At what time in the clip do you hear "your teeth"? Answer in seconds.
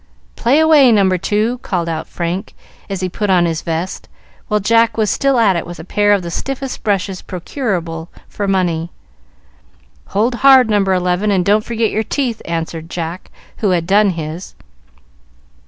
11.91-12.41